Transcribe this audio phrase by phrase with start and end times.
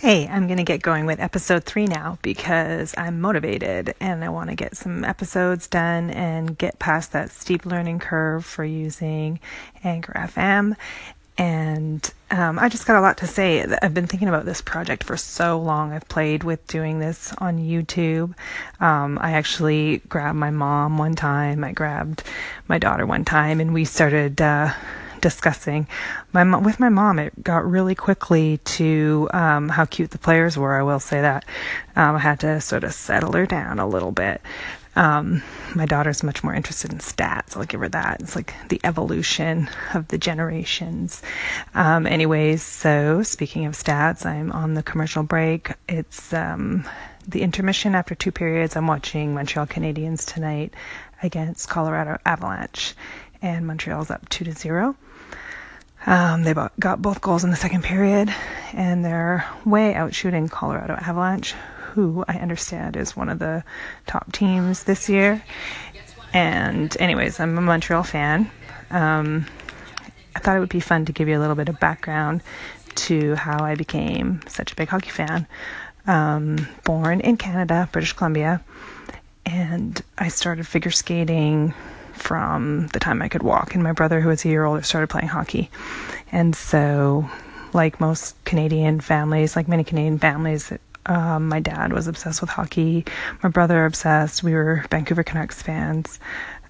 [0.00, 4.30] Hey, I'm going to get going with episode three now because I'm motivated and I
[4.30, 9.40] want to get some episodes done and get past that steep learning curve for using
[9.84, 10.74] Anchor FM.
[11.36, 13.62] And um, I just got a lot to say.
[13.82, 15.92] I've been thinking about this project for so long.
[15.92, 18.34] I've played with doing this on YouTube.
[18.80, 22.22] Um, I actually grabbed my mom one time, I grabbed
[22.68, 24.40] my daughter one time, and we started.
[24.40, 24.72] Uh,
[25.20, 25.86] discussing
[26.32, 27.18] my with my mom.
[27.18, 30.78] It got really quickly to um, how cute the players were.
[30.78, 31.44] I will say that
[31.96, 34.40] um, I had to sort of settle her down a little bit.
[34.96, 35.42] Um,
[35.74, 37.56] my daughter's much more interested in stats.
[37.56, 38.20] I'll give her that.
[38.20, 41.22] It's like the evolution of the generations.
[41.74, 45.72] Um, anyways, so speaking of stats, I'm on the commercial break.
[45.88, 46.88] It's um,
[47.28, 48.76] the intermission after two periods.
[48.76, 50.74] I'm watching Montreal Canadiens tonight
[51.22, 52.94] against Colorado Avalanche,
[53.40, 54.96] and Montreal's up two to zero.
[56.10, 58.34] Um, they got both goals in the second period,
[58.72, 61.52] and they're way out shooting Colorado Avalanche,
[61.92, 63.62] who I understand is one of the
[64.08, 65.40] top teams this year.
[66.34, 68.50] And, anyways, I'm a Montreal fan.
[68.90, 69.46] Um,
[70.34, 72.42] I thought it would be fun to give you a little bit of background
[73.06, 75.46] to how I became such a big hockey fan.
[76.08, 78.64] Um, born in Canada, British Columbia,
[79.46, 81.72] and I started figure skating
[82.20, 83.74] from the time I could walk.
[83.74, 85.70] And my brother, who was a year older, started playing hockey.
[86.32, 87.28] And so,
[87.72, 90.72] like most Canadian families, like many Canadian families,
[91.06, 93.04] um, my dad was obsessed with hockey.
[93.42, 94.42] My brother obsessed.
[94.42, 96.20] We were Vancouver Canucks fans.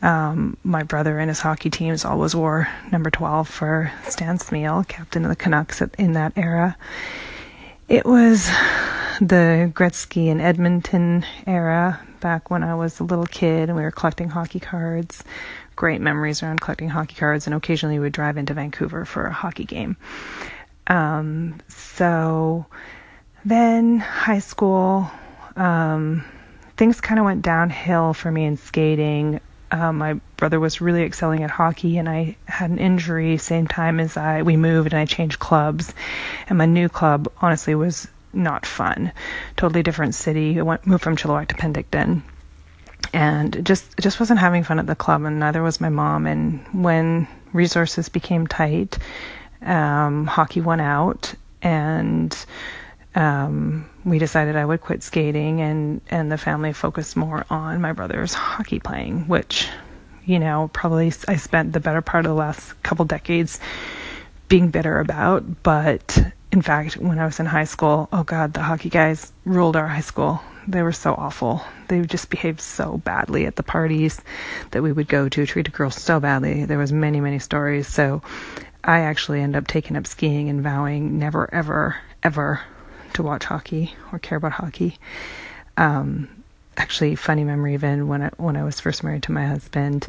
[0.00, 5.24] Um, my brother and his hockey teams always wore number 12 for Stan Smyl, captain
[5.24, 6.76] of the Canucks in that era.
[7.88, 8.48] It was
[9.20, 13.90] the Gretzky and Edmonton era back when I was a little kid and we were
[13.90, 15.24] collecting hockey cards.
[15.74, 19.32] Great memories around collecting hockey cards, and occasionally we would drive into Vancouver for a
[19.32, 19.96] hockey game.
[20.86, 22.66] Um, so
[23.44, 25.10] then high school,
[25.56, 26.24] um,
[26.76, 29.40] things kind of went downhill for me in skating.
[29.70, 33.98] Um, my brother was really excelling at hockey, and I had an injury same time
[33.98, 35.92] as I we moved and I changed clubs.
[36.48, 39.12] And my new club, honestly, was not fun.
[39.56, 40.58] Totally different city.
[40.58, 42.22] I went moved from Chilliwack to Penticton,
[43.12, 45.24] and just just wasn't having fun at the club.
[45.24, 46.26] And neither was my mom.
[46.26, 48.98] And when resources became tight,
[49.62, 52.36] um, hockey went out, and
[53.14, 57.92] um, we decided I would quit skating, and and the family focused more on my
[57.92, 59.68] brother's hockey playing, which
[60.24, 63.58] you know probably I spent the better part of the last couple decades
[64.48, 68.62] being bitter about, but in fact, when I was in high school, oh God, the
[68.62, 70.40] hockey guys ruled our high school.
[70.66, 71.62] They were so awful.
[71.86, 74.20] They just behaved so badly at the parties
[74.72, 76.64] that we would go to, treated girls so badly.
[76.64, 77.86] There was many, many stories.
[77.86, 78.22] So
[78.82, 82.60] I actually ended up taking up skiing and vowing never, ever, ever
[83.12, 84.98] to watch hockey or care about hockey.
[85.76, 86.28] Um,
[86.76, 90.08] actually, funny memory even when I, when I was first married to my husband,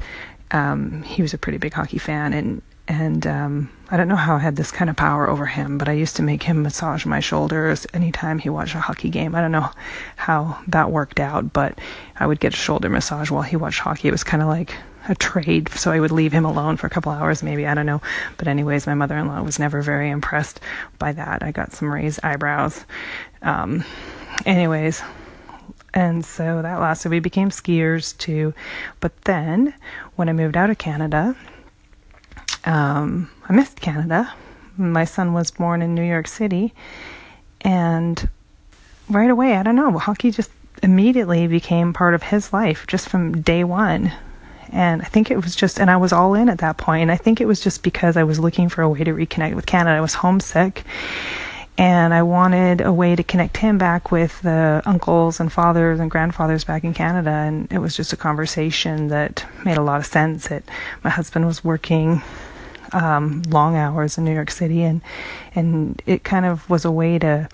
[0.49, 4.35] um, he was a pretty big hockey fan, and and um, I don't know how
[4.35, 7.05] I had this kind of power over him, but I used to make him massage
[7.05, 9.35] my shoulders anytime he watched a hockey game.
[9.35, 9.69] I don't know
[10.15, 11.77] how that worked out, but
[12.19, 14.07] I would get a shoulder massage while he watched hockey.
[14.07, 14.75] It was kind of like
[15.07, 17.67] a trade, so I would leave him alone for a couple hours, maybe.
[17.67, 18.01] I don't know.
[18.37, 20.59] But, anyways, my mother in law was never very impressed
[20.97, 21.43] by that.
[21.43, 22.83] I got some raised eyebrows.
[23.43, 23.85] Um,
[24.47, 25.03] anyways,
[25.93, 27.09] and so that lasted.
[27.09, 28.55] We became skiers too.
[28.99, 29.75] But then
[30.15, 31.35] when I moved out of Canada,
[32.65, 34.33] um, I missed Canada.
[34.77, 36.73] My son was born in New York City,
[37.61, 38.29] and
[39.09, 43.41] right away, I don't know, hockey just immediately became part of his life just from
[43.41, 44.11] day one.
[44.71, 47.03] And I think it was just, and I was all in at that point.
[47.03, 49.55] And I think it was just because I was looking for a way to reconnect
[49.55, 49.97] with Canada.
[49.97, 50.83] I was homesick
[51.77, 56.11] and I wanted a way to connect him back with the uncles and fathers and
[56.11, 57.31] grandfathers back in Canada.
[57.31, 60.49] And it was just a conversation that made a lot of sense.
[60.49, 60.63] That
[61.03, 62.21] my husband was working
[62.93, 65.01] um, long hours in New York City, and
[65.55, 67.49] and it kind of was a way to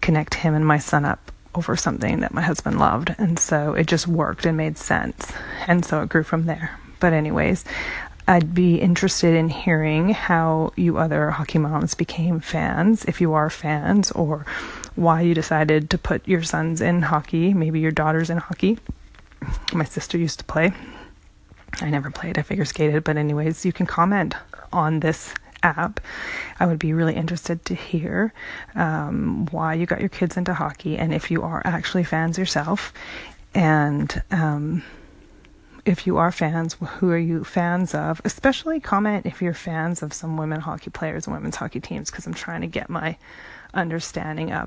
[0.00, 3.86] connect him and my son up over something that my husband loved, and so it
[3.86, 5.32] just worked and made sense,
[5.66, 6.78] and so it grew from there.
[7.00, 7.64] But anyways,
[8.26, 13.50] I'd be interested in hearing how you other hockey moms became fans, if you are
[13.50, 14.46] fans, or
[14.96, 18.78] why you decided to put your sons in hockey, maybe your daughters in hockey.
[19.74, 20.72] My sister used to play.
[21.80, 24.34] I never played, I figure skated, but anyways, you can comment
[24.72, 26.00] on this app.
[26.60, 28.32] I would be really interested to hear
[28.74, 32.92] um, why you got your kids into hockey and if you are actually fans yourself.
[33.54, 34.82] And um,
[35.84, 38.20] if you are fans, who are you fans of?
[38.24, 42.26] Especially comment if you're fans of some women hockey players and women's hockey teams because
[42.26, 43.16] I'm trying to get my
[43.72, 44.62] understanding up.